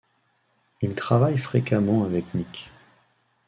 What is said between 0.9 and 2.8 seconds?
travaillent fréquemment avec Nic.